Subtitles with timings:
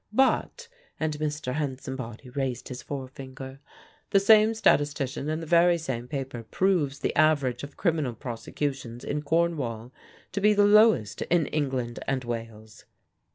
[0.11, 0.67] But"
[0.99, 1.53] and Mr.
[1.53, 3.59] Hansombody raised his forefinger
[4.09, 9.21] "the same statistician in the very same paper proves the average of criminal prosecutions in
[9.21, 9.91] Cornwall
[10.31, 12.85] to be the lowest in England and Wales."